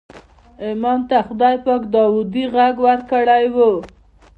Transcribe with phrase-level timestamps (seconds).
[0.69, 3.57] امام ته خدای پاک داودي غږ ورکړی و.